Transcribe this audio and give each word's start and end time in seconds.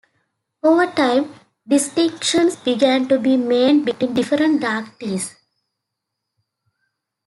Over 0.63 0.87
time, 0.87 1.31
distinctions 1.67 2.55
began 2.55 3.07
to 3.07 3.19
be 3.19 3.37
made 3.37 3.85
between 3.85 4.15
different 4.15 4.59
dark 4.59 4.97
teas. 4.97 5.35